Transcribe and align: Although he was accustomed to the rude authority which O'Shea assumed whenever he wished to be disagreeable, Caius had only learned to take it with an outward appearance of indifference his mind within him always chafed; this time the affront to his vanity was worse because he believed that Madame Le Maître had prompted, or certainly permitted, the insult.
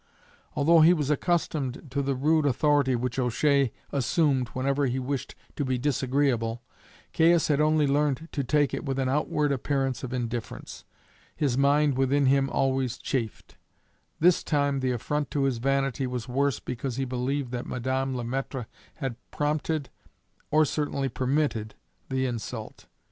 Although 0.55 0.81
he 0.81 0.93
was 0.95 1.11
accustomed 1.11 1.91
to 1.91 2.01
the 2.01 2.15
rude 2.15 2.47
authority 2.47 2.95
which 2.95 3.19
O'Shea 3.19 3.71
assumed 3.91 4.47
whenever 4.47 4.87
he 4.87 4.97
wished 4.97 5.35
to 5.57 5.63
be 5.63 5.77
disagreeable, 5.77 6.63
Caius 7.13 7.49
had 7.49 7.61
only 7.61 7.85
learned 7.85 8.27
to 8.31 8.43
take 8.43 8.73
it 8.73 8.83
with 8.83 8.97
an 8.97 9.07
outward 9.07 9.51
appearance 9.51 10.03
of 10.03 10.11
indifference 10.11 10.85
his 11.35 11.55
mind 11.55 11.99
within 11.99 12.25
him 12.25 12.49
always 12.49 12.97
chafed; 12.97 13.57
this 14.19 14.43
time 14.43 14.79
the 14.79 14.89
affront 14.89 15.29
to 15.29 15.43
his 15.43 15.59
vanity 15.59 16.07
was 16.07 16.27
worse 16.27 16.59
because 16.59 16.95
he 16.95 17.05
believed 17.05 17.51
that 17.51 17.67
Madame 17.67 18.17
Le 18.17 18.23
Maître 18.23 18.65
had 18.95 19.17
prompted, 19.29 19.91
or 20.49 20.65
certainly 20.65 21.09
permitted, 21.09 21.75
the 22.09 22.25
insult. 22.25 22.87